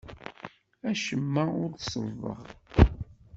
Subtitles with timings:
[0.89, 2.41] Acemma ur t-sellḍeɣ.